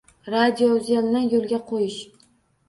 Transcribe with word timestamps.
Radiouzelni 0.35 1.21
yoʻlga 1.35 1.61
qoʻyish 1.69 2.01